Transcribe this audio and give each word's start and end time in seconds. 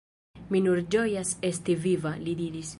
Mi 0.55 0.61
nur 0.67 0.81
ĝojas 0.95 1.35
esti 1.53 1.79
viva,– 1.87 2.19
li 2.27 2.39
diris. 2.45 2.69